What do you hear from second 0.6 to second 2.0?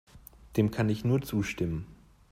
kann ich nur zustimmen.